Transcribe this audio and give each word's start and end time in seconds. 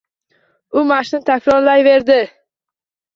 U 0.79 0.81
mashqni 0.91 1.19
takrorlayverdi. 1.27 2.17